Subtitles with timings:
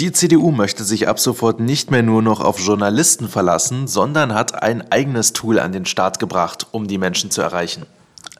[0.00, 4.62] Die CDU möchte sich ab sofort nicht mehr nur noch auf Journalisten verlassen, sondern hat
[4.62, 7.82] ein eigenes Tool an den Start gebracht, um die Menschen zu erreichen.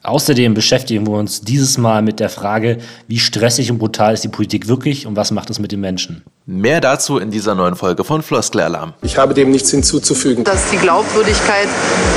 [0.01, 4.29] Außerdem beschäftigen wir uns dieses Mal mit der Frage, wie stressig und brutal ist die
[4.29, 6.23] Politik wirklich und was macht es mit den Menschen.
[6.47, 8.93] Mehr dazu in dieser neuen Folge von Floskelalarm.
[9.03, 10.43] Ich habe dem nichts hinzuzufügen.
[10.43, 11.67] Dass die Glaubwürdigkeit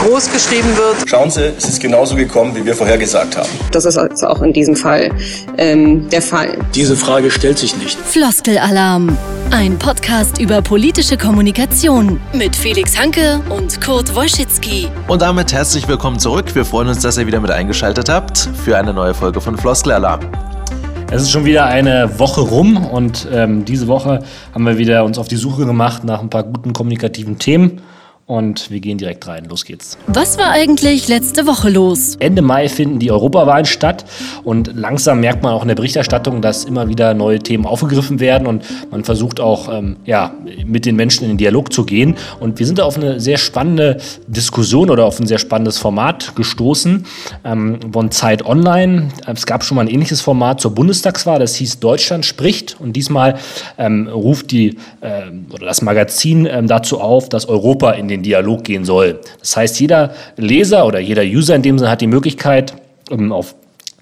[0.01, 1.07] groß geschrieben wird.
[1.07, 3.51] Schauen Sie, es ist genauso gekommen, wie wir vorhergesagt haben.
[3.71, 5.11] Das ist also auch in diesem Fall
[5.59, 6.57] ähm, der Fall.
[6.75, 7.99] Diese Frage stellt sich nicht.
[7.99, 9.15] Floskelalarm.
[9.51, 14.89] Ein Podcast über politische Kommunikation mit Felix Hanke und Kurt Wolschitzki.
[15.07, 16.55] Und damit herzlich willkommen zurück.
[16.55, 20.21] Wir freuen uns, dass ihr wieder mit eingeschaltet habt für eine neue Folge von Floskelalarm.
[21.15, 25.17] Es ist schon wieder eine Woche rum und ähm, diese Woche haben wir wieder uns
[25.17, 27.83] auf die Suche gemacht nach ein paar guten kommunikativen Themen.
[28.27, 29.45] Und wir gehen direkt rein.
[29.45, 29.99] Los geht's.
[30.07, 32.17] Was war eigentlich letzte Woche los?
[32.21, 34.07] Ende Mai finden die Europawahlen statt
[34.45, 38.47] und langsam merkt man auch in der Berichterstattung, dass immer wieder neue Themen aufgegriffen werden
[38.47, 40.33] und man versucht auch ähm, ja,
[40.65, 42.17] mit den Menschen in den Dialog zu gehen.
[42.41, 46.35] Und wir sind da auf eine sehr spannende Diskussion oder auf ein sehr spannendes Format
[46.35, 47.05] gestoßen
[47.45, 49.11] ähm, von Zeit Online.
[49.27, 52.77] Es gab schon mal ein ähnliches Format zur Bundestagswahl, das hieß Deutschland spricht.
[52.81, 53.37] Und diesmal
[53.77, 58.23] ähm, ruft die, äh, oder das Magazin ähm, dazu auf, dass Europa in den den
[58.23, 59.21] Dialog gehen soll.
[59.41, 62.75] Das heißt, jeder Leser oder jeder User in dem Sinne hat die Möglichkeit,
[63.11, 63.55] um auf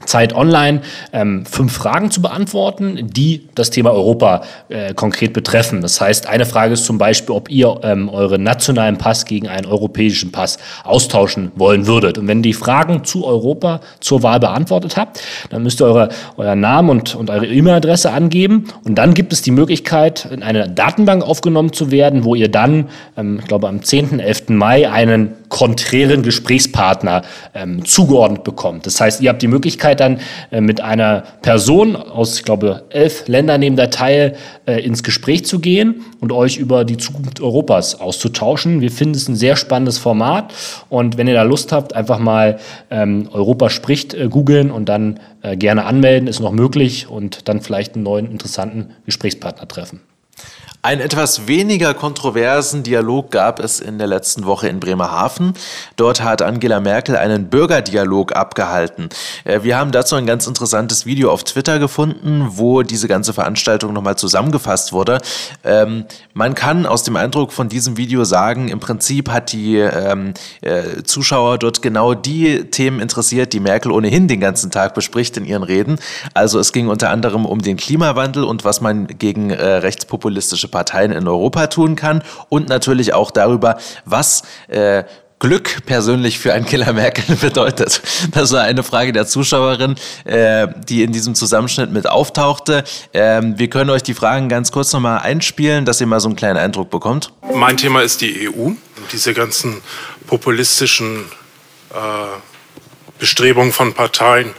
[0.06, 5.80] Zeit Online ähm, fünf Fragen zu beantworten, die das Thema Europa äh, konkret betreffen.
[5.82, 9.66] Das heißt, eine Frage ist zum Beispiel, ob ihr ähm, euren nationalen Pass gegen einen
[9.66, 12.18] europäischen Pass austauschen wollen würdet.
[12.18, 16.60] Und wenn die Fragen zu Europa zur Wahl beantwortet habt, dann müsst ihr eure, euren
[16.60, 18.66] Namen und, und eure E-Mail-Adresse angeben.
[18.84, 22.88] Und dann gibt es die Möglichkeit, in eine Datenbank aufgenommen zu werden, wo ihr dann,
[23.16, 24.48] ähm, ich glaube, am 10., 11.
[24.48, 27.22] Mai einen konträren Gesprächspartner
[27.54, 28.86] ähm, zugeordnet bekommt.
[28.86, 30.18] Das heißt, ihr habt die Möglichkeit dann
[30.50, 35.44] äh, mit einer Person aus, ich glaube, elf Ländern neben der Teil äh, ins Gespräch
[35.44, 38.80] zu gehen und euch über die Zukunft Europas auszutauschen.
[38.80, 40.54] Wir finden es ein sehr spannendes Format
[40.88, 42.58] und wenn ihr da Lust habt, einfach mal
[42.90, 47.60] ähm, Europa spricht äh, googeln und dann äh, gerne anmelden, ist noch möglich und dann
[47.60, 50.00] vielleicht einen neuen interessanten Gesprächspartner treffen.
[50.84, 55.54] Einen etwas weniger kontroversen Dialog gab es in der letzten Woche in Bremerhaven.
[55.94, 59.08] Dort hat Angela Merkel einen Bürgerdialog abgehalten.
[59.44, 63.92] Äh, wir haben dazu ein ganz interessantes Video auf Twitter gefunden, wo diese ganze Veranstaltung
[63.92, 65.20] nochmal zusammengefasst wurde.
[65.62, 66.04] Ähm,
[66.34, 71.04] man kann aus dem Eindruck von diesem Video sagen, im Prinzip hat die ähm, äh,
[71.04, 75.62] Zuschauer dort genau die Themen interessiert, die Merkel ohnehin den ganzen Tag bespricht in ihren
[75.62, 76.00] Reden.
[76.34, 81.12] Also es ging unter anderem um den Klimawandel und was man gegen äh, rechtspopulistische Parteien
[81.12, 85.04] in Europa tun kann und natürlich auch darüber, was äh,
[85.42, 88.00] Glück persönlich für Angela Merkel bedeutet.
[88.30, 92.84] Das war eine Frage der Zuschauerin, äh, die in diesem Zusammenschnitt mit auftauchte.
[93.12, 96.36] Ähm, wir können euch die Fragen ganz kurz nochmal einspielen, dass ihr mal so einen
[96.36, 97.32] kleinen Eindruck bekommt.
[97.52, 98.78] Mein Thema ist die EU und
[99.12, 99.82] diese ganzen
[100.28, 101.24] populistischen
[101.90, 101.96] äh,
[103.18, 104.52] Bestrebungen von Parteien.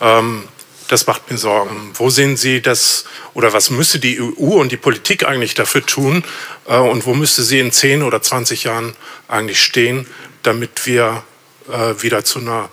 [0.00, 0.48] Ähm,
[0.88, 1.90] das macht mir Sorgen.
[1.94, 3.04] Wo sehen Sie das
[3.34, 6.24] oder was müsste die EU und die Politik eigentlich dafür tun
[6.68, 8.94] äh, und wo müsste sie in 10 oder 20 Jahren
[9.28, 10.06] eigentlich stehen,
[10.42, 11.22] damit wir
[11.70, 12.68] äh, wieder zu einer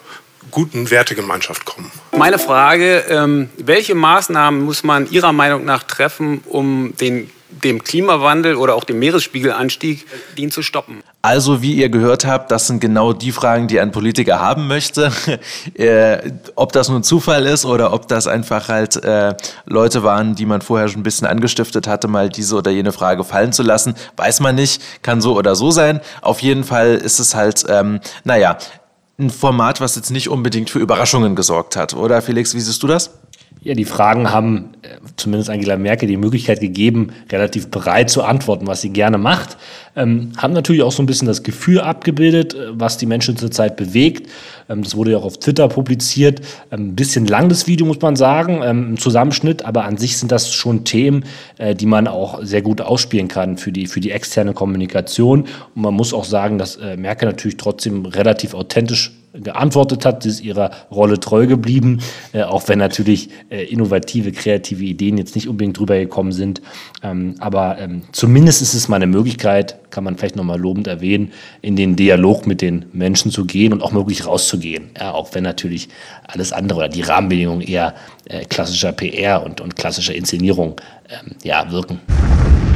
[0.51, 1.91] guten Wertegemeinschaft kommen?
[2.11, 7.29] Meine Frage, ähm, welche Maßnahmen muss man Ihrer Meinung nach treffen, um den
[7.63, 10.05] dem Klimawandel oder auch dem Meeresspiegelanstieg,
[10.37, 11.03] den zu stoppen.
[11.21, 15.11] Also, wie ihr gehört habt, das sind genau die Fragen, die ein Politiker haben möchte.
[15.75, 20.45] äh, ob das nun Zufall ist oder ob das einfach halt äh, Leute waren, die
[20.45, 23.95] man vorher schon ein bisschen angestiftet hatte, mal diese oder jene Frage fallen zu lassen,
[24.17, 26.01] weiß man nicht, kann so oder so sein.
[26.21, 28.57] Auf jeden Fall ist es halt, ähm, naja,
[29.19, 31.93] ein Format, was jetzt nicht unbedingt für Überraschungen gesorgt hat.
[31.93, 33.11] Oder Felix, wie siehst du das?
[33.63, 38.67] Ja, die Fragen haben äh, zumindest Angela Merkel die Möglichkeit gegeben, relativ bereit zu antworten,
[38.67, 39.55] was sie gerne macht.
[39.95, 43.77] Ähm, haben natürlich auch so ein bisschen das Gefühl abgebildet, äh, was die Menschen zurzeit
[43.77, 44.29] bewegt.
[44.67, 46.41] Ähm, das wurde ja auch auf Twitter publiziert.
[46.71, 50.17] Ähm, ein bisschen lang das Video, muss man sagen, ähm, im Zusammenschnitt, aber an sich
[50.17, 51.23] sind das schon Themen,
[51.57, 55.45] äh, die man auch sehr gut ausspielen kann für die, für die externe Kommunikation.
[55.73, 60.41] Und man muss auch sagen, dass äh, Merkel natürlich trotzdem relativ authentisch geantwortet hat, ist
[60.41, 61.99] ihrer Rolle treu geblieben,
[62.33, 66.61] äh, auch wenn natürlich äh, innovative, kreative Ideen jetzt nicht unbedingt drüber gekommen sind.
[67.01, 71.31] Ähm, aber ähm, zumindest ist es mal eine Möglichkeit, kann man vielleicht nochmal lobend erwähnen,
[71.61, 74.91] in den Dialog mit den Menschen zu gehen und auch möglich rauszugehen.
[74.99, 75.89] Ja, auch wenn natürlich
[76.27, 77.95] alles andere oder die Rahmenbedingungen eher
[78.25, 81.99] äh, klassischer PR und, und klassischer Inszenierung ähm, ja, wirken.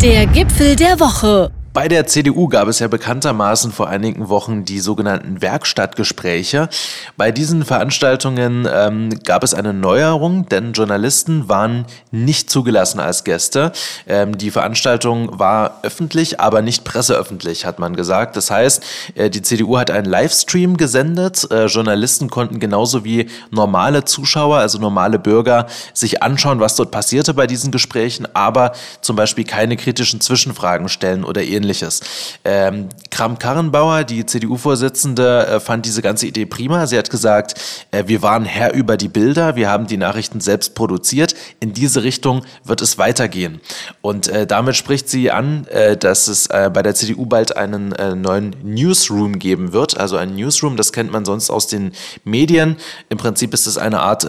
[0.02, 1.52] Der Gipfel der Woche.
[1.78, 6.70] Bei der CDU gab es ja bekanntermaßen vor einigen Wochen die sogenannten Werkstattgespräche.
[7.18, 13.74] Bei diesen Veranstaltungen ähm, gab es eine Neuerung, denn Journalisten waren nicht zugelassen als Gäste.
[14.08, 18.38] Ähm, die Veranstaltung war öffentlich, aber nicht presseöffentlich, hat man gesagt.
[18.38, 18.84] Das heißt,
[19.14, 21.46] äh, die CDU hat einen Livestream gesendet.
[21.52, 27.36] Äh, Journalisten konnten genauso wie normale Zuschauer, also normale Bürger, sich anschauen, was dort passierte
[27.36, 28.72] bei diesen Gesprächen, aber
[29.02, 32.02] zum Beispiel keine kritischen Zwischenfragen stellen oder ähnliches ähnliches.
[32.46, 36.88] Ähm, Kram-Karrenbauer, die CDU-Vorsitzende, äh, fand diese ganze Idee prima.
[36.88, 37.56] Sie hat gesagt,
[37.92, 41.36] äh, wir waren Herr über die Bilder, wir haben die Nachrichten selbst produziert.
[41.60, 43.60] In diese Richtung wird es weitergehen.
[44.02, 47.92] Und äh, damit spricht sie an, äh, dass es äh, bei der CDU bald einen
[47.94, 49.98] äh, neuen Newsroom geben wird.
[49.98, 51.92] Also ein Newsroom, das kennt man sonst aus den
[52.24, 52.78] Medien.
[53.10, 54.28] Im Prinzip ist es eine Art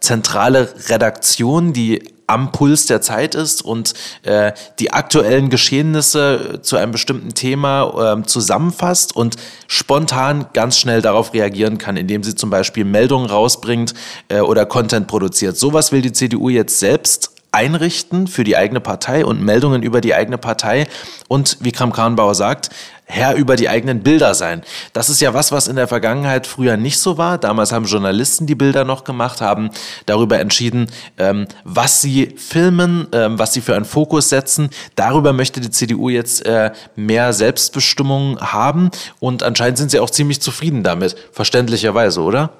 [0.00, 3.92] zentrale Redaktion, die am Puls der Zeit ist und
[4.22, 9.34] äh, die aktuellen Geschehnisse zu einem bestimmten Thema äh, zusammenfasst und
[9.66, 13.94] spontan ganz schnell darauf reagieren kann, indem sie zum Beispiel Meldungen rausbringt
[14.28, 15.56] äh, oder Content produziert.
[15.56, 20.14] Sowas will die CDU jetzt selbst einrichten für die eigene Partei und Meldungen über die
[20.14, 20.86] eigene Partei
[21.26, 22.70] und, wie Kram-Karrenbauer sagt,
[23.10, 24.62] Herr über die eigenen Bilder sein.
[24.92, 27.38] Das ist ja was, was in der Vergangenheit früher nicht so war.
[27.38, 29.70] Damals haben Journalisten die Bilder noch gemacht, haben
[30.06, 30.86] darüber entschieden,
[31.18, 34.70] ähm, was sie filmen, ähm, was sie für einen Fokus setzen.
[34.94, 40.40] Darüber möchte die CDU jetzt äh, mehr Selbstbestimmung haben und anscheinend sind sie auch ziemlich
[40.40, 42.50] zufrieden damit, verständlicherweise, oder?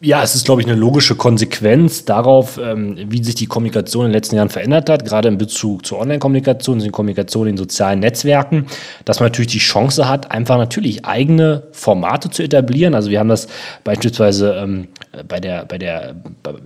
[0.00, 4.10] Ja, es ist, glaube ich, eine logische Konsequenz darauf, ähm, wie sich die Kommunikation in
[4.10, 8.66] den letzten Jahren verändert hat, gerade in Bezug zur Online-Kommunikation, zur Kommunikation in sozialen Netzwerken,
[9.06, 12.94] dass man natürlich die Chance hat, einfach natürlich eigene Formate zu etablieren.
[12.94, 13.48] Also wir haben das
[13.84, 14.88] beispielsweise ähm,
[15.28, 16.14] bei der, bei der,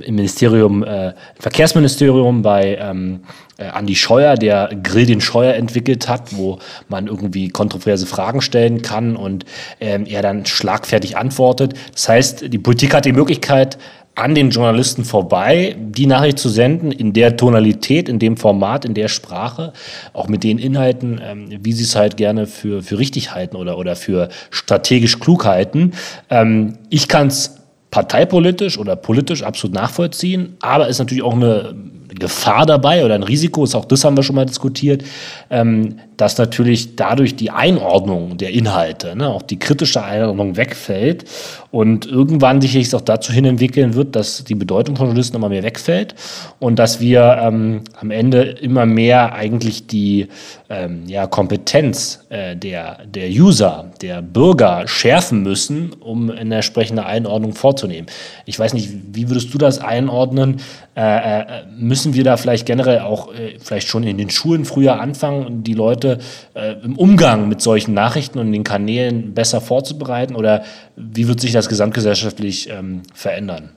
[0.01, 3.21] im Ministerium, äh, Verkehrsministerium bei ähm,
[3.61, 6.59] äh, Andi Scheuer, der Grill den Scheuer entwickelt hat, wo
[6.89, 9.45] man irgendwie kontroverse Fragen stellen kann und
[9.81, 11.75] ähm, er dann schlagfertig antwortet.
[11.93, 13.79] Das heißt, die Politik hat die Möglichkeit,
[14.17, 18.95] an den Journalisten vorbei, die Nachricht zu senden, in der Tonalität, in dem Format, in
[18.95, 19.73] der Sprache,
[20.13, 23.79] auch mit den Inhalten, ähm, wie sie es halt gerne für, für richtig halten oder,
[23.79, 25.93] oder für strategisch klug halten.
[26.29, 27.61] Ähm, ich kann es
[27.91, 31.75] parteipolitisch oder politisch absolut nachvollziehen, aber ist natürlich auch eine
[32.21, 35.03] Gefahr dabei oder ein Risiko, ist auch das haben wir schon mal diskutiert,
[35.51, 41.25] ähm, dass natürlich dadurch die Einordnung der Inhalte, ne, auch die kritische Einordnung wegfällt
[41.71, 45.63] und irgendwann sicherlich auch dazu hin entwickeln wird, dass die Bedeutung von Journalisten immer mehr
[45.63, 46.15] wegfällt
[46.59, 50.29] und dass wir ähm, am Ende immer mehr eigentlich die
[50.69, 57.55] ähm, ja, Kompetenz äh, der, der User, der Bürger schärfen müssen, um eine entsprechende Einordnung
[57.55, 58.09] vorzunehmen.
[58.45, 60.61] Ich weiß nicht, wie würdest du das einordnen?
[60.97, 61.45] Äh, äh,
[61.79, 65.75] müssen wir da vielleicht generell auch äh, vielleicht schon in den Schulen früher anfangen, die
[65.75, 66.10] Leute
[66.55, 70.35] äh, im Umgang mit solchen Nachrichten und den Kanälen besser vorzubereiten?
[70.35, 70.65] Oder
[70.97, 73.71] wie wird sich das gesamtgesellschaftlich ähm, verändern?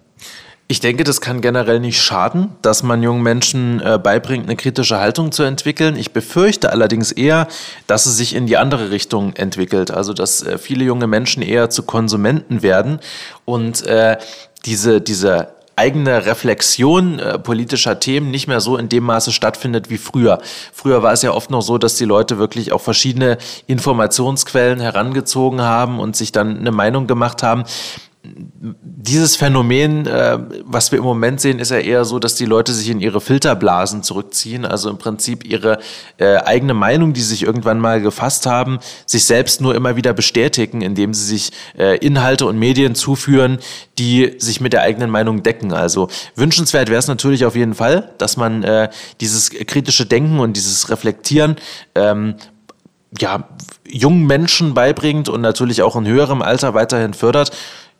[0.67, 4.97] Ich denke, das kann generell nicht schaden, dass man jungen Menschen äh, beibringt, eine kritische
[4.97, 5.97] Haltung zu entwickeln.
[5.97, 7.47] Ich befürchte allerdings eher,
[7.85, 9.91] dass es sich in die andere Richtung entwickelt.
[9.91, 12.99] Also, dass äh, viele junge Menschen eher zu Konsumenten werden
[13.45, 14.17] und äh,
[14.65, 19.97] diese, diese eigene Reflexion äh, politischer Themen nicht mehr so in dem Maße stattfindet wie
[19.97, 20.39] früher.
[20.71, 23.37] Früher war es ja oft noch so, dass die Leute wirklich auch verschiedene
[23.67, 27.63] Informationsquellen herangezogen haben und sich dann eine Meinung gemacht haben
[28.25, 32.71] dieses Phänomen, äh, was wir im Moment sehen, ist ja eher so, dass die Leute
[32.71, 35.79] sich in ihre Filterblasen zurückziehen, also im Prinzip ihre
[36.17, 40.81] äh, eigene Meinung, die sich irgendwann mal gefasst haben, sich selbst nur immer wieder bestätigen,
[40.81, 43.59] indem sie sich äh, Inhalte und Medien zuführen,
[43.99, 45.73] die sich mit der eigenen Meinung decken.
[45.73, 48.89] Also wünschenswert wäre es natürlich auf jeden Fall, dass man äh,
[49.19, 51.57] dieses kritische Denken und dieses Reflektieren
[51.93, 52.35] ähm,
[53.19, 53.47] ja,
[53.87, 57.51] jungen Menschen beibringt und natürlich auch in höherem Alter weiterhin fördert.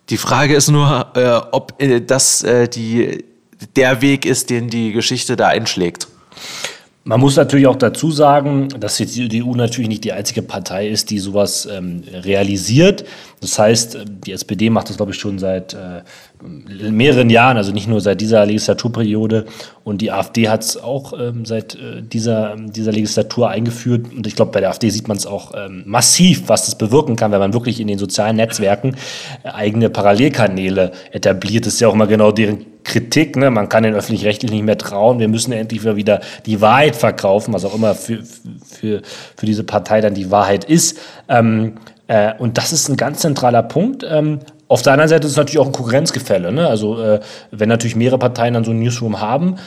[0.10, 3.24] Die Frage ist nur, äh, ob äh, das äh, die,
[3.76, 6.08] der Weg ist, den die Geschichte da einschlägt.
[7.06, 11.10] Man muss natürlich auch dazu sagen, dass die CDU natürlich nicht die einzige Partei ist,
[11.10, 13.04] die sowas ähm, realisiert.
[13.42, 16.02] Das heißt, die SPD macht das, glaube ich, schon seit äh,
[16.92, 19.46] mehreren Jahren, also nicht nur seit dieser Legislaturperiode.
[19.84, 24.08] Und die AfD hat es auch ähm, seit äh, dieser, dieser Legislatur eingeführt.
[24.16, 27.16] Und ich glaube, bei der AfD sieht man es auch ähm, massiv, was das bewirken
[27.16, 28.96] kann, wenn man wirklich in den sozialen Netzwerken
[29.44, 31.66] äh, eigene Parallelkanäle etabliert.
[31.66, 33.36] Das ist ja auch immer genau deren Kritik.
[33.36, 33.50] Ne?
[33.50, 35.20] Man kann den öffentlich-rechtlich nicht mehr trauen.
[35.20, 38.24] Wir müssen endlich wieder die Wahrheit verkaufen, was auch immer für,
[38.66, 39.02] für,
[39.36, 41.00] für diese Partei dann die Wahrheit ist.
[41.28, 41.74] Ähm,
[42.08, 44.06] äh, und das ist ein ganz zentraler Punkt.
[44.08, 44.40] Ähm,
[44.74, 46.52] auf der anderen Seite ist es natürlich auch ein Konkurrenzgefälle.
[46.52, 46.68] Ne?
[46.68, 47.20] Also äh,
[47.52, 49.58] wenn natürlich mehrere Parteien dann so ein Newsroom haben,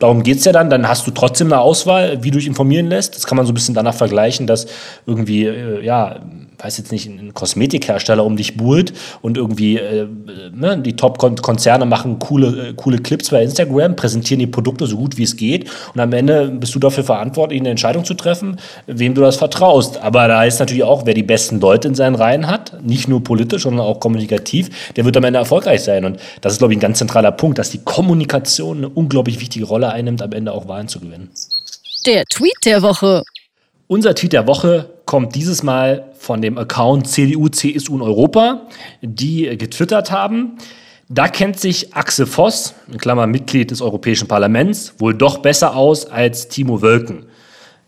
[0.00, 0.68] darum geht es ja dann.
[0.68, 3.14] Dann hast du trotzdem eine Auswahl, wie du dich informieren lässt.
[3.14, 4.66] Das kann man so ein bisschen danach vergleichen, dass
[5.06, 6.16] irgendwie, äh, ja,
[6.58, 10.06] weiß jetzt nicht, ein Kosmetikhersteller um dich buhlt und irgendwie äh,
[10.52, 15.16] ne, die Top-Konzerne machen coole, äh, coole Clips bei Instagram, präsentieren die Produkte so gut
[15.16, 19.14] wie es geht und am Ende bist du dafür verantwortlich, eine Entscheidung zu treffen, wem
[19.14, 19.98] du das vertraust.
[19.98, 23.22] Aber da ist natürlich auch, wer die besten Leute in seinen Reihen hat, nicht nur
[23.22, 26.04] politisch, sondern auch kommunikativ, der wird am Ende erfolgreich sein.
[26.04, 29.66] Und das ist, glaube ich, ein ganz zentraler Punkt, dass die Kommunikation eine unglaublich wichtige
[29.66, 31.30] Rolle einnimmt, am Ende auch Wahlen zu gewinnen.
[32.06, 33.24] Der Tweet der Woche.
[33.90, 38.66] Unser Tweet der Woche kommt dieses Mal von dem Account CDU, CSU in Europa,
[39.00, 40.58] die getwittert haben.
[41.08, 46.04] Da kennt sich Axel Voss, in Klammer Mitglied des Europäischen Parlaments, wohl doch besser aus
[46.04, 47.24] als Timo Wölken,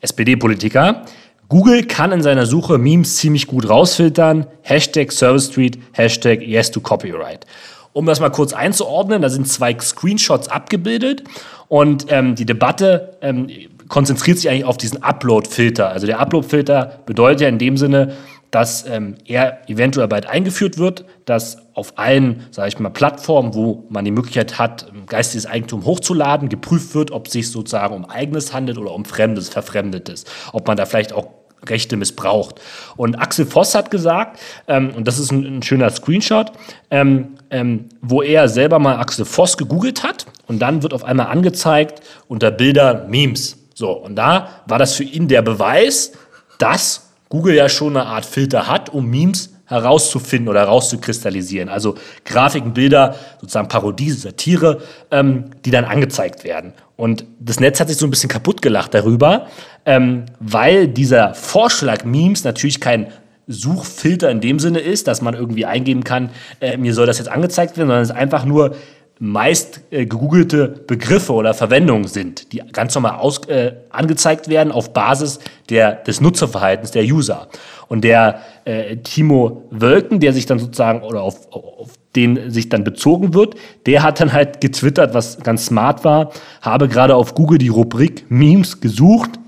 [0.00, 1.04] SPD-Politiker.
[1.50, 4.46] Google kann in seiner Suche Memes ziemlich gut rausfiltern.
[4.62, 7.44] Hashtag Service Street, Hashtag Yes to Copyright.
[7.92, 11.24] Um das mal kurz einzuordnen, da sind zwei Screenshots abgebildet
[11.68, 13.48] und ähm, die Debatte ähm,
[13.90, 15.90] konzentriert sich eigentlich auf diesen Upload-Filter.
[15.90, 18.14] Also der Upload-Filter bedeutet ja in dem Sinne,
[18.50, 23.84] dass ähm, er eventuell bald eingeführt wird, dass auf allen, sage ich mal, Plattformen, wo
[23.90, 28.52] man die Möglichkeit hat, geistiges Eigentum hochzuladen, geprüft wird, ob es sich sozusagen um eigenes
[28.52, 30.24] handelt oder um fremdes, verfremdetes.
[30.52, 31.28] Ob man da vielleicht auch
[31.68, 32.60] Rechte missbraucht.
[32.96, 36.52] Und Axel Voss hat gesagt, ähm, und das ist ein, ein schöner Screenshot,
[36.90, 41.26] ähm, ähm, wo er selber mal Axel Voss gegoogelt hat und dann wird auf einmal
[41.26, 43.59] angezeigt unter Bilder Memes.
[43.80, 46.12] So, und da war das für ihn der Beweis,
[46.58, 51.70] dass Google ja schon eine Art Filter hat, um Memes herauszufinden oder herauszukristallisieren.
[51.70, 51.94] Also
[52.26, 56.74] Grafiken, Bilder, sozusagen Parodie, Satire, ähm, die dann angezeigt werden.
[56.96, 59.46] Und das Netz hat sich so ein bisschen kaputt gelacht darüber,
[59.86, 63.06] ähm, weil dieser Vorschlag Memes natürlich kein
[63.46, 66.28] Suchfilter in dem Sinne ist, dass man irgendwie eingeben kann,
[66.60, 68.74] äh, mir soll das jetzt angezeigt werden, sondern es ist einfach nur
[69.20, 74.94] meist äh, gegoogelte Begriffe oder Verwendungen sind, die ganz normal aus, äh, angezeigt werden auf
[74.94, 77.48] Basis der, des Nutzerverhaltens der User.
[77.88, 82.82] Und der äh, Timo Wölken, der sich dann sozusagen oder auf, auf den sich dann
[82.82, 87.58] bezogen wird, der hat dann halt getwittert, was ganz smart war, habe gerade auf Google
[87.58, 89.39] die Rubrik Memes gesucht,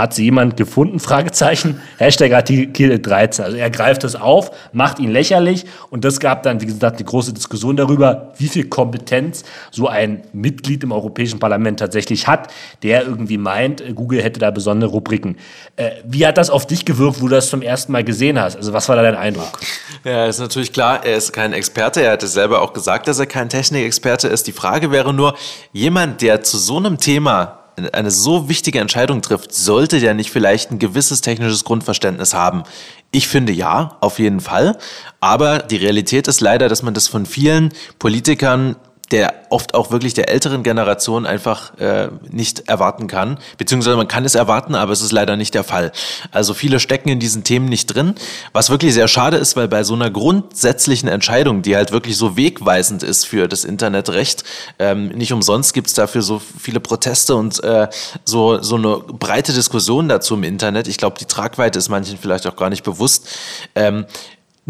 [0.00, 0.98] hat sie jemand gefunden?
[1.10, 1.80] Fragezeichen.
[1.98, 3.44] Hashtag Artikel 13.
[3.44, 7.04] Also er greift es auf, macht ihn lächerlich und das gab dann, wie gesagt, eine
[7.04, 12.48] große Diskussion darüber, wie viel Kompetenz so ein Mitglied im Europäischen Parlament tatsächlich hat,
[12.82, 15.36] der irgendwie meint, Google hätte da besondere Rubriken.
[15.76, 18.56] Äh, wie hat das auf dich gewirkt, wo du das zum ersten Mal gesehen hast?
[18.56, 19.60] Also was war da dein Eindruck?
[20.04, 22.02] Ja, ist natürlich klar, er ist kein Experte.
[22.02, 24.46] Er hatte selber auch gesagt, dass er kein Technikexperte ist.
[24.46, 25.34] Die Frage wäre nur,
[25.72, 30.70] jemand, der zu so einem Thema eine so wichtige Entscheidung trifft, sollte der nicht vielleicht
[30.70, 32.64] ein gewisses technisches Grundverständnis haben?
[33.12, 34.78] Ich finde ja, auf jeden Fall.
[35.20, 38.76] Aber die Realität ist leider, dass man das von vielen Politikern
[39.10, 43.38] der oft auch wirklich der älteren Generation einfach äh, nicht erwarten kann.
[43.58, 45.90] Beziehungsweise man kann es erwarten, aber es ist leider nicht der Fall.
[46.30, 48.14] Also viele stecken in diesen Themen nicht drin,
[48.52, 52.36] was wirklich sehr schade ist, weil bei so einer grundsätzlichen Entscheidung, die halt wirklich so
[52.36, 54.44] wegweisend ist für das Internetrecht,
[54.78, 57.88] ähm, nicht umsonst gibt es dafür so viele Proteste und äh,
[58.24, 60.86] so, so eine breite Diskussion dazu im Internet.
[60.86, 63.28] Ich glaube, die Tragweite ist manchen vielleicht auch gar nicht bewusst.
[63.74, 64.06] Ähm,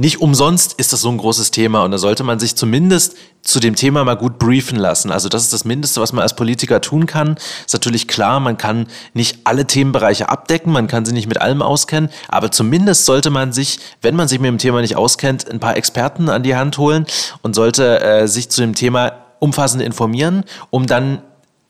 [0.01, 3.61] nicht umsonst ist das so ein großes Thema und da sollte man sich zumindest zu
[3.61, 5.13] dem Thema mal gut briefen lassen.
[5.13, 7.37] Also das ist das Mindeste, was man als Politiker tun kann.
[7.67, 11.61] Ist natürlich klar, man kann nicht alle Themenbereiche abdecken, man kann sie nicht mit allem
[11.61, 15.61] auskennen, aber zumindest sollte man sich, wenn man sich mit dem Thema nicht auskennt, ein
[15.61, 17.05] paar Experten an die Hand holen
[17.43, 21.21] und sollte äh, sich zu dem Thema umfassend informieren, um dann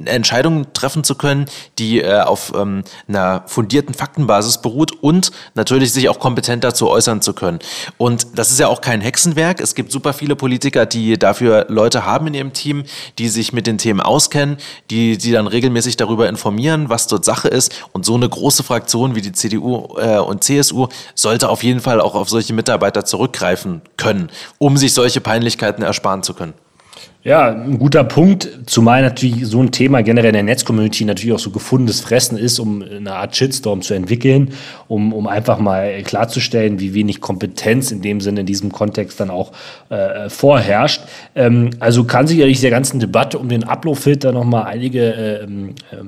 [0.04, 1.46] Entscheidungen treffen zu können,
[1.78, 7.22] die äh, auf ähm, einer fundierten Faktenbasis beruht und natürlich sich auch kompetent dazu äußern
[7.22, 7.58] zu können.
[7.98, 9.60] Und das ist ja auch kein Hexenwerk.
[9.60, 12.84] Es gibt super viele Politiker, die dafür Leute haben in ihrem Team,
[13.18, 14.56] die sich mit den Themen auskennen,
[14.90, 17.72] die, die dann regelmäßig darüber informieren, was dort Sache ist.
[17.92, 22.00] Und so eine große Fraktion wie die CDU äh, und CSU sollte auf jeden Fall
[22.00, 26.54] auch auf solche Mitarbeiter zurückgreifen können, um sich solche Peinlichkeiten ersparen zu können.
[27.22, 31.38] Ja, ein guter Punkt, zumal natürlich so ein Thema generell in der Netzcommunity natürlich auch
[31.38, 34.54] so gefundenes Fressen ist, um eine Art Shitstorm zu entwickeln,
[34.88, 39.28] um, um einfach mal klarzustellen, wie wenig Kompetenz in dem Sinne in diesem Kontext dann
[39.28, 39.52] auch
[39.90, 41.02] äh, vorherrscht.
[41.34, 45.46] Ähm, also kann sicherlich der ganzen Debatte um den Upload-Filter nochmal einige äh, äh,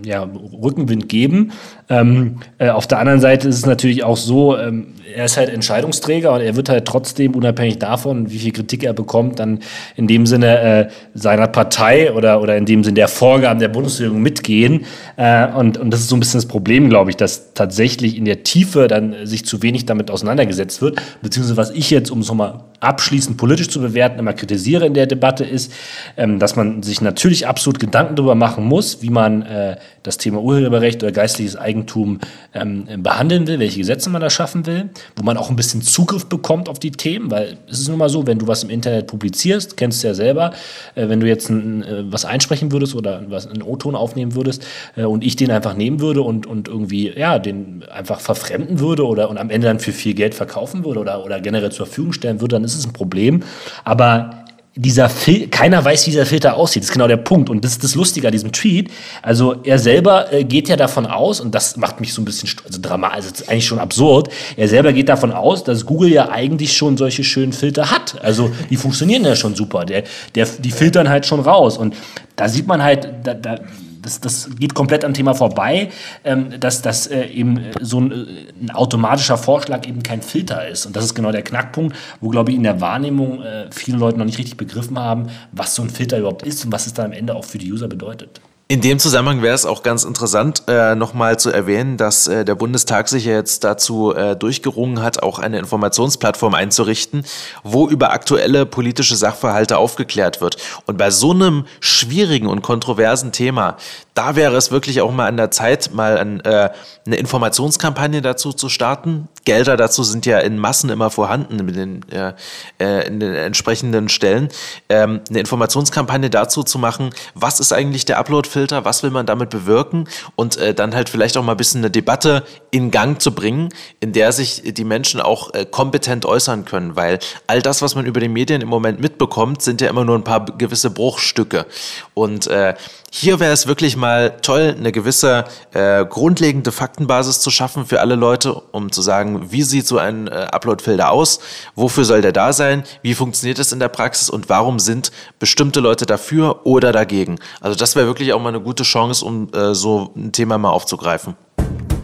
[0.07, 0.27] ja,
[0.63, 1.53] Rückenwind geben.
[1.91, 5.51] Ähm, äh, auf der anderen Seite ist es natürlich auch so, ähm, er ist halt
[5.51, 9.59] Entscheidungsträger und er wird halt trotzdem, unabhängig davon, wie viel Kritik er bekommt, dann
[9.95, 14.23] in dem Sinne äh, seiner Partei oder, oder in dem Sinne der Vorgaben der Bundesregierung
[14.23, 14.87] mitgehen.
[15.17, 18.25] Äh, und, und das ist so ein bisschen das Problem, glaube ich, dass tatsächlich in
[18.25, 21.01] der Tiefe dann sich zu wenig damit auseinandergesetzt wird.
[21.23, 25.07] Beziehungsweise was ich jetzt, um es nochmal abschließend politisch zu bewerten, immer kritisiere in der
[25.07, 25.73] Debatte, ist,
[26.17, 30.41] ähm, dass man sich natürlich absolut Gedanken darüber machen muss, wie man äh, das Thema
[30.41, 32.19] Urheberrecht oder geistliches Eigentum
[32.55, 36.27] ähm, behandeln will, welche Gesetze man da schaffen will, wo man auch ein bisschen Zugriff
[36.27, 39.07] bekommt auf die Themen, weil es ist nun mal so, wenn du was im Internet
[39.07, 40.53] publizierst, kennst du ja selber,
[40.97, 44.67] äh, wenn du jetzt ein, äh, was einsprechen würdest oder was einen O-Ton aufnehmen würdest
[44.97, 49.07] äh, und ich den einfach nehmen würde und, und irgendwie, ja, den einfach verfremden würde
[49.07, 52.13] oder und am Ende dann für viel Geld verkaufen würde oder, oder generell zur Verfügung
[52.13, 53.43] stellen würde, dann ist ein Problem.
[53.85, 54.43] Aber
[54.75, 56.83] dieser Fil keiner weiß, wie dieser Filter aussieht.
[56.83, 57.51] Das ist genau der Punkt.
[57.51, 58.91] Und das ist das Lustige an diesem Tweet.
[59.21, 62.49] Also er selber äh, geht ja davon aus, und das macht mich so ein bisschen
[62.65, 64.31] also dramatisch, also das ist eigentlich schon absurd.
[64.57, 68.23] Er selber geht davon aus, dass Google ja eigentlich schon solche schönen Filter hat.
[68.23, 69.85] Also die funktionieren ja schon super.
[69.85, 71.77] Der, der, die filtern halt schon raus.
[71.77, 71.95] Und
[72.37, 73.59] da sieht man halt, da, da
[74.03, 75.91] das, das geht komplett am Thema vorbei,
[76.25, 78.15] ähm, dass das äh, eben äh, so ein, äh,
[78.61, 80.87] ein, automatischer Vorschlag eben kein Filter ist.
[80.87, 84.19] Und das ist genau der Knackpunkt, wo, glaube ich, in der Wahrnehmung äh, viele Leute
[84.19, 87.07] noch nicht richtig begriffen haben, was so ein Filter überhaupt ist und was es dann
[87.07, 88.41] am Ende auch für die User bedeutet.
[88.69, 92.55] In dem Zusammenhang wäre es auch ganz interessant, äh, nochmal zu erwähnen, dass äh, der
[92.55, 97.27] Bundestag sich ja jetzt dazu äh, durchgerungen hat, auch eine Informationsplattform einzurichten,
[97.65, 100.57] wo über aktuelle politische Sachverhalte aufgeklärt wird.
[100.87, 103.77] Und bei so einem schwierigen und kontroversen Thema,
[104.15, 106.71] da wäre es wirklich auch mal an der Zeit, mal an, äh,
[107.07, 109.29] eine Informationskampagne dazu zu starten.
[109.45, 112.33] Gelder dazu sind ja in Massen immer vorhanden in den, äh,
[112.79, 114.51] äh, in den entsprechenden Stellen.
[114.89, 119.51] Ähm, eine Informationskampagne dazu zu machen, was ist eigentlich der Upload-Filter, was will man damit
[119.51, 123.35] bewirken und äh, dann halt vielleicht auch mal ein bisschen eine Debatte in Gang zu
[123.35, 127.95] bringen, in der sich die Menschen auch äh, kompetent äußern können, weil all das, was
[127.95, 131.67] man über die Medien im Moment mitbekommt, sind ja immer nur ein paar gewisse Bruchstücke.
[132.15, 132.75] Und äh,
[133.15, 138.15] hier wäre es wirklich mal toll, eine gewisse äh, grundlegende Faktenbasis zu schaffen für alle
[138.15, 141.39] Leute, um zu sagen, wie sieht so ein äh, Upload-Filter aus,
[141.75, 145.81] wofür soll der da sein, wie funktioniert es in der Praxis und warum sind bestimmte
[145.81, 147.39] Leute dafür oder dagegen.
[147.61, 150.71] Also das wäre wirklich auch mal eine gute Chance, um äh, so ein Thema mal
[150.71, 151.37] aufzugreifen.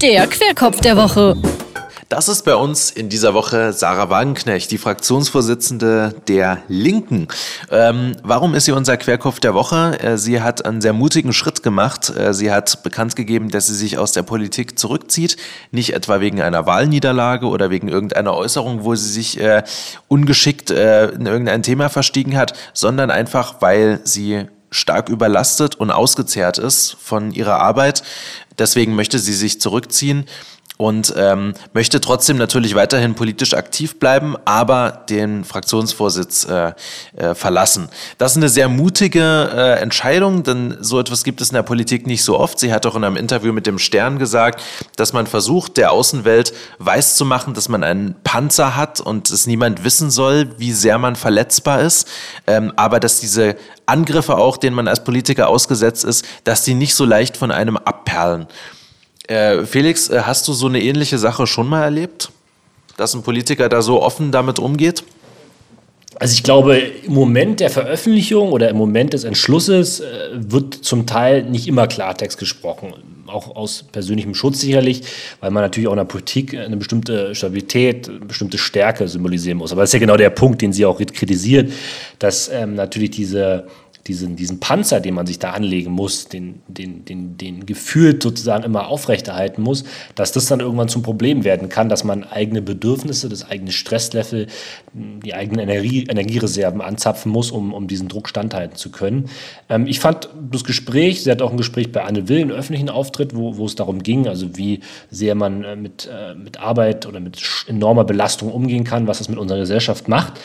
[0.03, 1.37] Der Querkopf der Woche.
[2.09, 7.29] Das ist bei uns in dieser Woche Sarah Wagenknecht, die Fraktionsvorsitzende der Linken.
[7.71, 10.01] Ähm, warum ist sie unser Querkopf der Woche?
[10.01, 12.09] Äh, sie hat einen sehr mutigen Schritt gemacht.
[12.09, 15.37] Äh, sie hat bekannt gegeben, dass sie sich aus der Politik zurückzieht.
[15.71, 19.63] Nicht etwa wegen einer Wahlniederlage oder wegen irgendeiner Äußerung, wo sie sich äh,
[20.09, 26.57] ungeschickt äh, in irgendein Thema verstiegen hat, sondern einfach, weil sie stark überlastet und ausgezehrt
[26.57, 28.03] ist von ihrer Arbeit.
[28.59, 30.25] Deswegen möchte sie sich zurückziehen
[30.79, 36.73] und ähm, möchte trotzdem natürlich weiterhin politisch aktiv bleiben, aber den Fraktionsvorsitz äh,
[37.17, 37.89] äh, verlassen.
[38.17, 42.07] Das ist eine sehr mutige äh, Entscheidung, denn so etwas gibt es in der Politik
[42.07, 42.61] nicht so oft.
[42.61, 44.63] Sie hat auch in einem Interview mit dem Stern gesagt,
[44.95, 49.49] dass man versucht, der Außenwelt weiß zu machen, dass man einen Panzer hat und es
[49.49, 52.07] niemand wissen soll, wie sehr man verletzbar ist,
[52.47, 56.95] ähm, aber dass diese Angriffe auch, denen man als Politiker ausgesetzt ist, dass die nicht
[56.95, 58.47] so leicht von einem abperlen.
[59.29, 62.31] Äh, Felix, äh, hast du so eine ähnliche Sache schon mal erlebt?
[62.97, 65.05] Dass ein Politiker da so offen damit umgeht?
[66.19, 71.07] Also ich glaube, im Moment der Veröffentlichung oder im Moment des Entschlusses äh, wird zum
[71.07, 72.95] Teil nicht immer Klartext gesprochen.
[73.27, 75.03] Auch aus persönlichem Schutz sicherlich,
[75.41, 79.71] weil man natürlich auch in der Politik eine bestimmte Stabilität, eine bestimmte Stärke symbolisieren muss.
[79.71, 81.71] Aber das ist ja genau der Punkt, den sie auch kritisiert,
[82.19, 83.67] dass ähm, natürlich diese
[84.09, 88.65] diesen, diesen Panzer, den man sich da anlegen muss, den, den, den, den gefühlt sozusagen
[88.65, 93.29] immer aufrechterhalten muss, dass das dann irgendwann zum Problem werden kann, dass man eigene Bedürfnisse,
[93.29, 94.47] das eigene Stresslevel,
[94.95, 99.29] die eigenen Energie, Energiereserven anzapfen muss, um, um diesen Druck standhalten zu können.
[99.69, 102.89] Ähm, ich fand das Gespräch, sie hat auch ein Gespräch bei Anne Will, einen öffentlichen
[102.89, 107.07] Auftritt, wo, wo es darum ging, also wie sehr man äh, mit, äh, mit Arbeit
[107.07, 110.41] oder mit enormer Belastung umgehen kann, was das mit unserer Gesellschaft macht.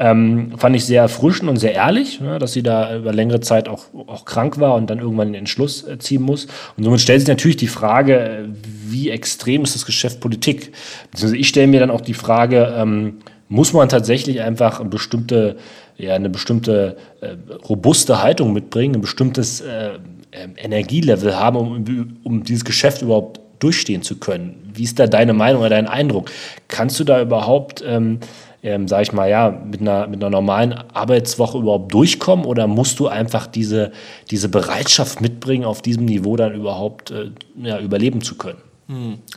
[0.00, 3.68] Ähm, fand ich sehr erfrischend und sehr ehrlich, ne, dass sie da über längere Zeit
[3.68, 6.46] auch, auch krank war und dann irgendwann den Entschluss äh, ziehen muss.
[6.76, 8.44] Und somit stellt sich natürlich die Frage, äh,
[8.86, 10.72] wie extrem ist das Geschäft Politik?
[11.10, 15.56] Beziehungsweise ich stelle mir dann auch die Frage, ähm, muss man tatsächlich einfach eine bestimmte,
[15.96, 17.34] ja, eine bestimmte äh,
[17.68, 19.98] robuste Haltung mitbringen, ein bestimmtes äh,
[20.30, 24.70] ähm, Energielevel haben, um, um dieses Geschäft überhaupt durchstehen zu können.
[24.74, 26.30] Wie ist da deine Meinung oder dein Eindruck?
[26.68, 28.20] Kannst du da überhaupt ähm,
[28.62, 32.98] ähm, sage ich mal, ja, mit einer, mit einer normalen Arbeitswoche überhaupt durchkommen oder musst
[32.98, 33.92] du einfach diese,
[34.30, 37.30] diese Bereitschaft mitbringen, auf diesem Niveau dann überhaupt äh,
[37.62, 38.58] ja, überleben zu können?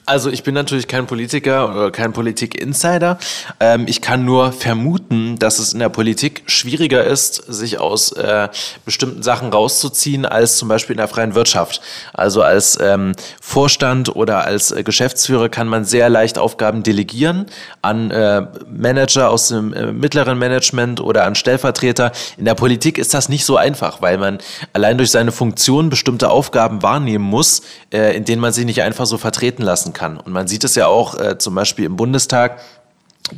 [0.06, 3.18] Also ich bin natürlich kein Politiker oder kein Politik-Insider.
[3.60, 8.48] Ähm, ich kann nur vermuten, dass es in der Politik schwieriger ist, sich aus äh,
[8.86, 11.82] bestimmten Sachen rauszuziehen, als zum Beispiel in der freien Wirtschaft.
[12.14, 13.12] Also als ähm,
[13.42, 17.48] Vorstand oder als äh, Geschäftsführer kann man sehr leicht Aufgaben delegieren
[17.82, 22.14] an äh, Manager aus dem äh, mittleren Management oder an Stellvertreter.
[22.38, 24.38] In der Politik ist das nicht so einfach, weil man
[24.72, 29.06] allein durch seine Funktion bestimmte Aufgaben wahrnehmen muss, äh, in denen man sich nicht einfach
[29.06, 30.18] so vertreten lassen kann.
[30.18, 32.60] Und man sieht es ja auch äh, zum Beispiel im Bundestag,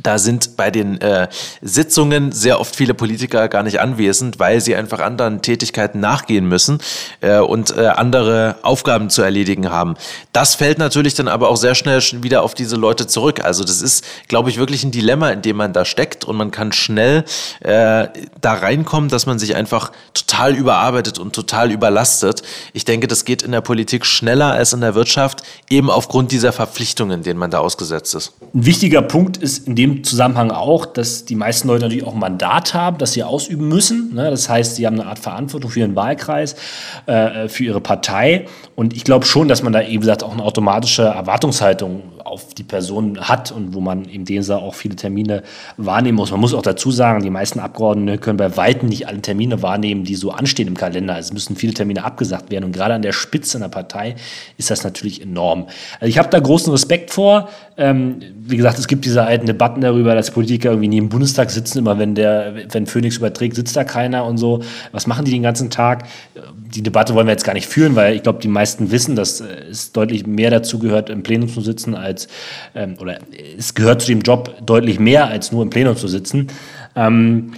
[0.02, 1.28] da sind bei den äh,
[1.62, 6.78] Sitzungen sehr oft viele Politiker gar nicht anwesend, weil sie einfach anderen Tätigkeiten nachgehen müssen
[7.20, 9.94] äh, und äh, andere Aufgaben zu erledigen haben.
[10.32, 13.44] Das fällt natürlich dann aber auch sehr schnell wieder auf diese Leute zurück.
[13.44, 16.50] Also das ist, glaube ich, wirklich ein Dilemma, in dem man da steckt und man
[16.50, 17.24] kann schnell
[17.60, 18.08] äh,
[18.40, 22.42] da reinkommen, dass man sich einfach total überarbeitet und total überlastet.
[22.72, 26.52] Ich denke, das geht in der Politik schneller als in der Wirtschaft, eben aufgrund dieser
[26.52, 28.32] Verpflichtungen, denen man da ausgesetzt ist.
[28.54, 32.18] Ein wichtiger Punkt ist in dem Zusammenhang auch, dass die meisten Leute natürlich auch ein
[32.18, 34.14] Mandat haben, das sie ausüben müssen.
[34.14, 34.30] Ne?
[34.30, 36.56] Das heißt, sie haben eine Art Verantwortung für ihren Wahlkreis,
[37.06, 38.46] äh, für ihre Partei.
[38.74, 42.64] Und ich glaube schon, dass man da eben gesagt auch eine automatische Erwartungshaltung auf die
[42.64, 45.44] Person hat und wo man in dem Sinne auch viele Termine
[45.76, 46.32] wahrnehmen muss.
[46.32, 50.02] Man muss auch dazu sagen, die meisten Abgeordnete können bei Weitem nicht alle Termine wahrnehmen,
[50.02, 51.16] die so anstehen im Kalender.
[51.16, 54.16] Es müssen viele Termine abgesagt werden und gerade an der Spitze einer Partei
[54.58, 55.68] ist das natürlich enorm.
[56.00, 57.48] Also ich habe da großen Respekt vor.
[57.76, 61.50] Ähm, wie gesagt, es gibt diese alten Debatten darüber, dass Politiker irgendwie nie im Bundestag
[61.50, 64.60] sitzen, immer wenn der, wenn Phoenix überträgt, sitzt da keiner und so.
[64.90, 66.04] Was machen die den ganzen Tag?
[66.74, 69.40] Die Debatte wollen wir jetzt gar nicht führen, weil ich glaube, die meisten wissen, dass
[69.40, 72.23] es deutlich mehr dazu gehört, im Plenum zu sitzen, als
[72.74, 73.18] ähm, oder
[73.58, 76.48] es gehört zu dem Job deutlich mehr, als nur im Plenum zu sitzen.
[76.96, 77.52] Ähm,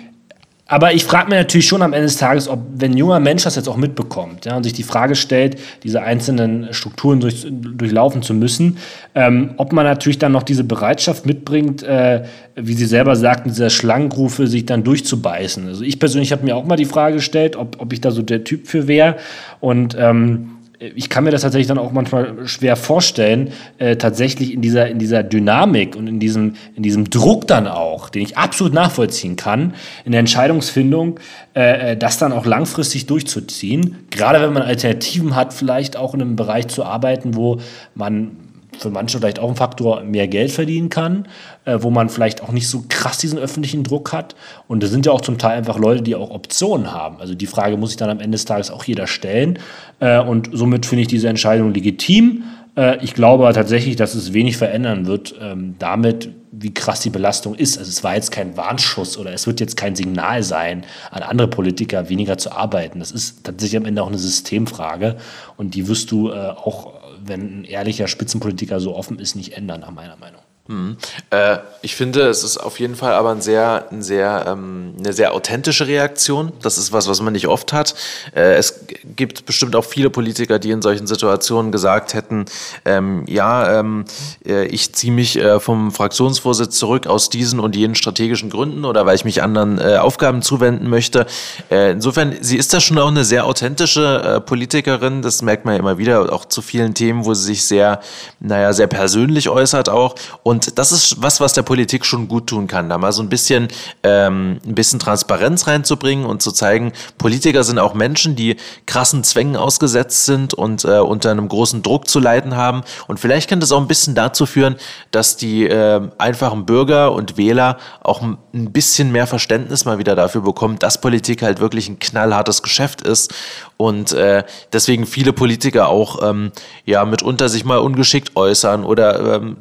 [0.68, 3.44] aber ich frage mir natürlich schon am Ende des Tages, ob, wenn ein junger Mensch
[3.44, 8.22] das jetzt auch mitbekommt ja, und sich die Frage stellt, diese einzelnen Strukturen durch, durchlaufen
[8.22, 8.78] zu müssen,
[9.14, 12.24] ähm, ob man natürlich dann noch diese Bereitschaft mitbringt, äh,
[12.56, 15.68] wie Sie selber sagten, dieser Schlangenrufe sich dann durchzubeißen.
[15.68, 18.22] Also ich persönlich habe mir auch mal die Frage gestellt, ob, ob ich da so
[18.22, 19.16] der Typ für wäre.
[19.60, 24.60] Und ähm, ich kann mir das tatsächlich dann auch manchmal schwer vorstellen, äh, tatsächlich in
[24.60, 28.74] dieser, in dieser Dynamik und in diesem, in diesem Druck dann auch, den ich absolut
[28.74, 31.18] nachvollziehen kann, in der Entscheidungsfindung,
[31.54, 34.06] äh, äh das dann auch langfristig durchzuziehen.
[34.10, 37.60] Gerade wenn man Alternativen hat, vielleicht auch in einem Bereich zu arbeiten, wo
[37.94, 38.45] man
[38.78, 41.28] für manche vielleicht auch ein Faktor mehr Geld verdienen kann,
[41.64, 44.36] äh, wo man vielleicht auch nicht so krass diesen öffentlichen Druck hat.
[44.68, 47.18] Und da sind ja auch zum Teil einfach Leute, die auch Optionen haben.
[47.20, 49.58] Also die Frage muss sich dann am Ende des Tages auch jeder stellen.
[50.00, 52.44] Äh, und somit finde ich diese Entscheidung legitim.
[52.76, 57.54] Äh, ich glaube tatsächlich, dass es wenig verändern wird ähm, damit, wie krass die Belastung
[57.54, 57.78] ist.
[57.78, 61.48] Also es war jetzt kein Warnschuss oder es wird jetzt kein Signal sein an andere
[61.48, 62.98] Politiker, weniger zu arbeiten.
[62.98, 65.16] Das ist tatsächlich am Ende auch eine Systemfrage
[65.56, 66.92] und die wirst du äh, auch
[67.28, 70.42] wenn ein ehrlicher Spitzenpolitiker so offen ist, nicht ändern, nach meiner Meinung.
[70.68, 70.96] Mhm.
[71.30, 75.12] Äh, ich finde, es ist auf jeden Fall aber ein sehr, ein sehr, ähm, eine
[75.12, 76.52] sehr authentische Reaktion.
[76.62, 77.94] Das ist was, was man nicht oft hat.
[78.34, 82.46] Äh, es gibt bestimmt auch viele Politiker, die in solchen Situationen gesagt hätten,
[82.84, 84.04] ähm, ja, ähm,
[84.44, 89.06] äh, ich ziehe mich äh, vom Fraktionsvorsitz zurück aus diesen und jenen strategischen Gründen oder
[89.06, 91.26] weil ich mich anderen äh, Aufgaben zuwenden möchte.
[91.70, 95.22] Insofern, sie ist da schon auch eine sehr authentische Politikerin.
[95.22, 98.00] Das merkt man ja immer wieder, auch zu vielen Themen, wo sie sich sehr,
[98.40, 100.14] naja, sehr persönlich äußert auch.
[100.42, 103.22] Und und das ist was, was der Politik schon gut tun kann, da mal so
[103.22, 103.68] ein bisschen,
[104.02, 109.56] ähm, ein bisschen Transparenz reinzubringen und zu zeigen, Politiker sind auch Menschen, die krassen Zwängen
[109.56, 112.84] ausgesetzt sind und äh, unter einem großen Druck zu leiden haben.
[113.06, 114.76] Und vielleicht kann das auch ein bisschen dazu führen,
[115.10, 118.38] dass die äh, einfachen Bürger und Wähler auch ein
[118.72, 123.34] bisschen mehr Verständnis mal wieder dafür bekommen, dass Politik halt wirklich ein knallhartes Geschäft ist
[123.76, 126.52] und äh, deswegen viele Politiker auch ähm,
[126.84, 129.56] ja mitunter sich mal ungeschickt äußern oder ähm,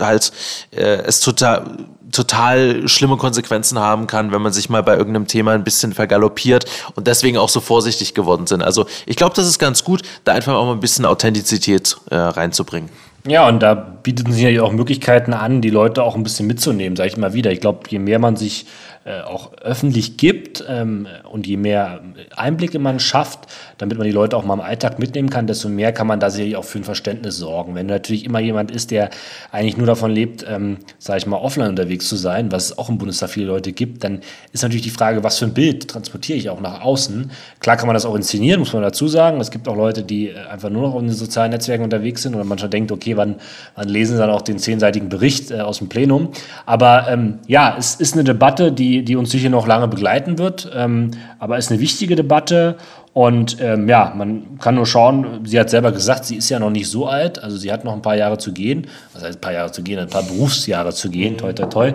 [0.00, 0.32] halt
[0.72, 1.78] äh, es total
[2.12, 6.64] total schlimme Konsequenzen haben kann, wenn man sich mal bei irgendeinem Thema ein bisschen vergaloppiert
[6.96, 8.62] und deswegen auch so vorsichtig geworden sind.
[8.62, 12.16] Also ich glaube, das ist ganz gut, da einfach auch mal ein bisschen Authentizität äh,
[12.16, 12.90] reinzubringen.
[13.26, 16.96] Ja, und da bieten sich ja auch Möglichkeiten an, die Leute auch ein bisschen mitzunehmen,
[16.96, 17.52] sage ich mal wieder.
[17.52, 18.66] Ich glaube, je mehr man sich
[19.02, 22.02] äh, auch öffentlich gibt ähm, und je mehr
[22.36, 23.40] Einblicke man schafft,
[23.78, 26.28] damit man die Leute auch mal im Alltag mitnehmen kann, desto mehr kann man da
[26.28, 27.74] sicherlich auch für ein Verständnis sorgen.
[27.74, 29.08] Wenn natürlich immer jemand ist, der
[29.52, 32.90] eigentlich nur davon lebt, ähm, sage ich mal, offline unterwegs zu sein, was es auch
[32.90, 34.20] im Bundestag viele Leute gibt, dann
[34.52, 37.30] ist natürlich die Frage, was für ein Bild transportiere ich auch nach außen.
[37.60, 39.40] Klar kann man das auch inszenieren, muss man dazu sagen.
[39.40, 42.34] Es gibt auch Leute, die äh, einfach nur noch auf den sozialen Netzwerken unterwegs sind
[42.34, 43.36] oder manchmal denkt, okay, wann,
[43.76, 46.32] wann lesen sie dann auch den zehnseitigen Bericht äh, aus dem Plenum.
[46.66, 50.70] Aber ähm, ja, es ist eine Debatte, die die, uns sicher noch lange begleiten wird.
[50.74, 52.76] Ähm, aber es ist eine wichtige Debatte
[53.12, 56.70] Und ähm, ja, man kann nur schauen, sie hat selber gesagt, sie ist ja noch
[56.70, 59.52] nicht so alt, also sie hat noch ein paar Jahre zu gehen, also ein paar
[59.52, 61.92] Jahre zu gehen, ein paar Berufsjahre zu gehen, toi toi toi.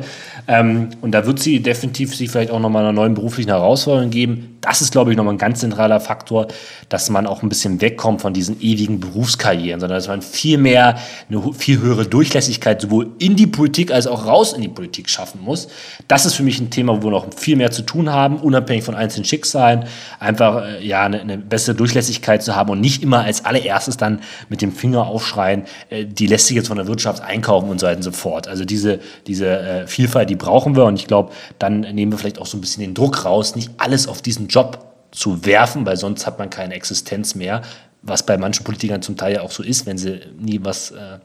[0.49, 4.54] Ähm, und da wird sie definitiv sich vielleicht auch nochmal einer neuen beruflichen Herausforderung geben.
[4.65, 6.47] Das ist, glaube ich, nochmal ein ganz zentraler Faktor,
[6.89, 10.97] dass man auch ein bisschen wegkommt von diesen ewigen Berufskarrieren, sondern dass man viel mehr,
[11.29, 15.41] eine viel höhere Durchlässigkeit sowohl in die Politik als auch raus in die Politik schaffen
[15.43, 15.67] muss.
[16.07, 18.83] Das ist für mich ein Thema, wo wir noch viel mehr zu tun haben, unabhängig
[18.83, 19.85] von einzelnen Schicksalen.
[20.19, 24.21] Einfach, äh, ja, eine, eine, bessere Durchlässigkeit zu haben und nicht immer als allererstes dann
[24.49, 27.85] mit dem Finger aufschreien, äh, die lässt sich jetzt von der Wirtschaft einkaufen und so
[27.85, 28.47] weiter und so fort.
[28.47, 32.39] Also diese, diese äh, Vielfalt, die brauchen wir und ich glaube, dann nehmen wir vielleicht
[32.39, 35.97] auch so ein bisschen den Druck raus, nicht alles auf diesen Job zu werfen, weil
[35.97, 37.61] sonst hat man keine Existenz mehr,
[38.01, 41.19] was bei manchen Politikern zum Teil ja auch so ist, wenn sie nie was äh,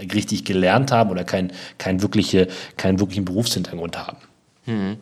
[0.00, 4.18] richtig gelernt haben oder kein, kein wirkliche, keinen wirklichen Berufshintergrund haben.
[4.66, 4.96] Mhm.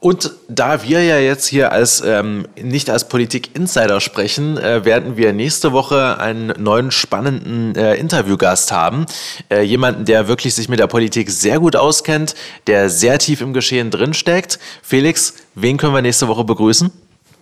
[0.00, 5.34] Und da wir ja jetzt hier als ähm, nicht als Politik-Insider sprechen, äh, werden wir
[5.34, 9.04] nächste Woche einen neuen spannenden äh, Interviewgast haben.
[9.50, 12.34] Äh, jemanden, der wirklich sich mit der Politik sehr gut auskennt,
[12.66, 14.58] der sehr tief im Geschehen drinsteckt.
[14.82, 16.90] Felix, wen können wir nächste Woche begrüßen?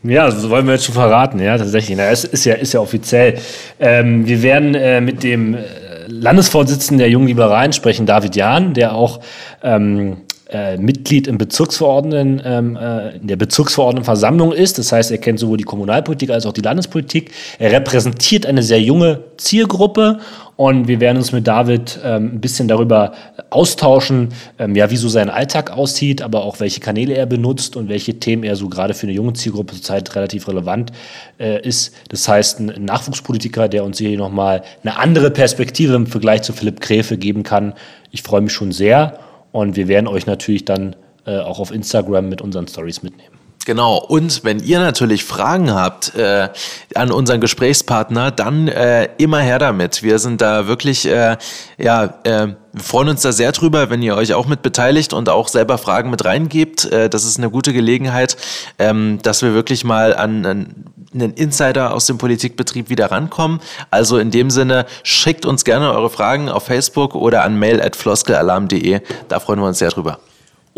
[0.05, 1.97] Ja, das wollen wir jetzt schon verraten, ja, tatsächlich.
[1.97, 3.39] Na, es ist ja, ist ja offiziell.
[3.81, 5.61] Ähm, wir werden äh, mit dem äh,
[6.07, 9.21] Landesvorsitzenden der Jungen Liberalen sprechen, David Jahn, der auch
[9.63, 10.19] ähm,
[10.51, 14.79] äh, Mitglied im Bezirksverordneten, ähm, äh, in der Bezirksverordnetenversammlung ist.
[14.79, 17.33] Das heißt, er kennt sowohl die Kommunalpolitik als auch die Landespolitik.
[17.59, 20.21] Er repräsentiert eine sehr junge Zielgruppe
[20.59, 23.13] und wir werden uns mit David ähm, ein bisschen darüber
[23.49, 27.89] austauschen, ähm, ja, wie so sein Alltag aussieht, aber auch welche Kanäle er benutzt und
[27.89, 30.91] welche Themen er so gerade für eine junge Zielgruppe zurzeit relativ relevant
[31.39, 31.95] äh, ist.
[32.09, 36.81] Das heißt, ein Nachwuchspolitiker, der uns hier nochmal eine andere Perspektive im Vergleich zu Philipp
[36.81, 37.75] Gräfe geben kann.
[38.11, 39.21] Ich freue mich schon sehr
[39.53, 43.38] und wir werden euch natürlich dann äh, auch auf Instagram mit unseren Stories mitnehmen.
[43.69, 43.99] Genau.
[43.99, 46.49] Und wenn ihr natürlich Fragen habt äh,
[46.95, 50.03] an unseren Gesprächspartner, dann äh, immer her damit.
[50.03, 51.37] Wir sind da wirklich, äh,
[51.77, 55.29] ja, äh, wir freuen uns da sehr drüber, wenn ihr euch auch mit beteiligt und
[55.29, 56.87] auch selber Fragen mit reingebt.
[56.87, 58.39] Äh, das ist eine gute Gelegenheit,
[58.79, 63.61] ähm, dass wir wirklich mal an, einen Insider aus dem Politikbetrieb wieder rankommen.
[63.91, 69.03] Also in dem Sinne, schickt uns gerne eure Fragen auf Facebook oder an mail.floskelalarm.de.
[69.29, 70.21] Da freuen wir uns sehr drüber.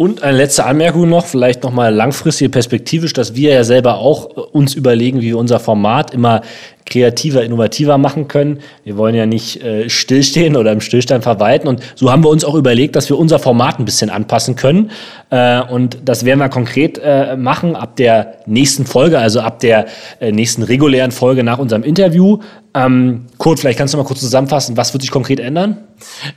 [0.00, 4.40] Und eine letzte Anmerkung noch, vielleicht nochmal langfristige perspektivisch, dass wir ja selber auch äh,
[4.40, 6.40] uns überlegen, wie wir unser Format immer
[6.86, 8.60] kreativer, innovativer machen können.
[8.82, 11.68] Wir wollen ja nicht äh, stillstehen oder im Stillstand verwalten.
[11.68, 14.90] Und so haben wir uns auch überlegt, dass wir unser Format ein bisschen anpassen können.
[15.28, 19.84] Äh, und das werden wir konkret äh, machen ab der nächsten Folge, also ab der
[20.18, 22.38] äh, nächsten regulären Folge nach unserem Interview.
[22.72, 25.76] Ähm, Kurt, vielleicht kannst du mal kurz zusammenfassen, was wird sich konkret ändern?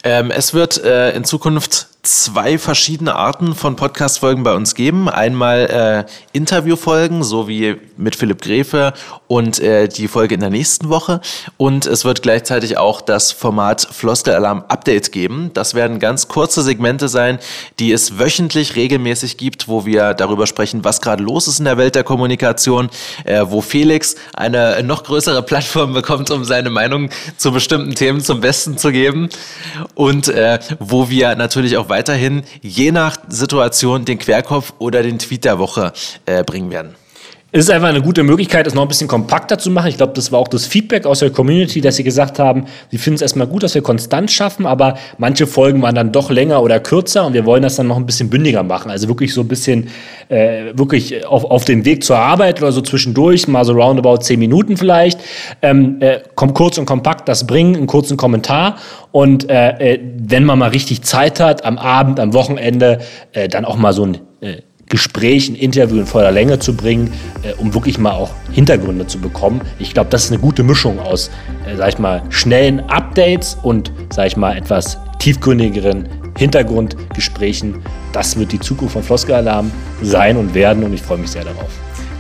[0.03, 5.07] Ähm, es wird äh, in Zukunft zwei verschiedene Arten von Podcast-Folgen bei uns geben.
[5.07, 8.91] Einmal äh, Interviewfolgen, so wie mit Philipp Gräfe
[9.27, 11.21] und äh, die Folge in der nächsten Woche.
[11.55, 15.51] Und es wird gleichzeitig auch das Format Floskelalarm Update geben.
[15.53, 17.39] Das werden ganz kurze Segmente sein,
[17.79, 21.77] die es wöchentlich regelmäßig gibt, wo wir darüber sprechen, was gerade los ist in der
[21.77, 22.89] Welt der Kommunikation,
[23.23, 28.41] äh, wo Felix eine noch größere Plattform bekommt, um seine Meinung zu bestimmten Themen zum
[28.41, 29.29] Besten zu geben.
[29.95, 35.45] Und äh, wo wir natürlich auch weiterhin je nach Situation den Querkopf oder den Tweet
[35.45, 35.93] der Woche
[36.25, 36.95] äh, bringen werden.
[37.55, 39.87] Es ist einfach eine gute Möglichkeit, es noch ein bisschen kompakter zu machen.
[39.87, 42.97] Ich glaube, das war auch das Feedback aus der Community, dass sie gesagt haben, sie
[42.97, 46.63] finden es erstmal gut, dass wir konstant schaffen, aber manche Folgen waren dann doch länger
[46.63, 48.89] oder kürzer und wir wollen das dann noch ein bisschen bündiger machen.
[48.89, 49.89] Also wirklich so ein bisschen,
[50.29, 54.39] äh, wirklich auf, auf dem Weg zur Arbeit oder so zwischendurch, mal so roundabout zehn
[54.39, 55.19] Minuten vielleicht.
[55.61, 58.77] Ähm, äh, kommt kurz und kompakt das bringen, einen kurzen Kommentar
[59.11, 63.63] und äh, äh, wenn man mal richtig Zeit hat, am Abend, am Wochenende, äh, dann
[63.63, 64.55] auch mal so ein äh,
[64.93, 69.19] Gespräch, ein Interview in voller Länge zu bringen, äh, um wirklich mal auch Hintergründe zu
[69.19, 69.59] bekommen.
[69.79, 71.31] Ich glaube, das ist eine gute Mischung aus,
[71.65, 77.81] äh, sag ich mal, schnellen Updates und, sag ich mal, etwas tiefgründigeren Hintergrundgesprächen.
[78.11, 79.71] Das wird die Zukunft von Floskelalarm
[80.03, 81.69] sein und werden und ich freue mich sehr darauf.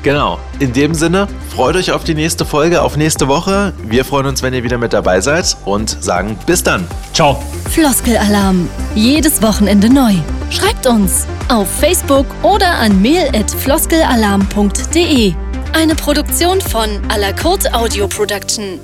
[0.03, 0.37] Genau.
[0.59, 3.71] In dem Sinne, freut euch auf die nächste Folge, auf nächste Woche.
[3.87, 6.85] Wir freuen uns, wenn ihr wieder mit dabei seid und sagen bis dann.
[7.13, 7.41] Ciao.
[7.71, 8.69] Floskelalarm.
[8.95, 10.13] Jedes Wochenende neu.
[10.49, 15.33] Schreibt uns auf Facebook oder an mail@floskelalarm.de.
[15.71, 18.79] Eine Produktion von Alakurt Audio Production.